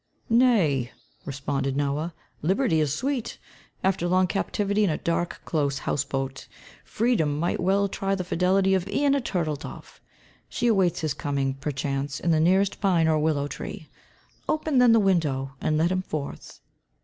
[0.31, 0.91] "Nay,"
[1.25, 3.37] responded Noah, "liberty is sweet.
[3.83, 6.47] After long captivity in a dark, close house boat,
[6.83, 10.01] freedom might well try the fidelity of e'en a turtle dove.
[10.49, 13.89] She awaits his coming, perchance, in the nearest pine or willow tree.
[14.49, 16.61] Open then the window and let him forth."